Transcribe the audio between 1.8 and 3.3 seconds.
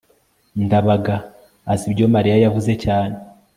ibyo mariya yavuze cyane